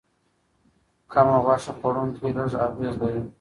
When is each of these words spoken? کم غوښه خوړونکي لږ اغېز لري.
کم 1.11 1.27
غوښه 1.45 1.71
خوړونکي 1.77 2.27
لږ 2.37 2.51
اغېز 2.65 2.95
لري. 3.01 3.21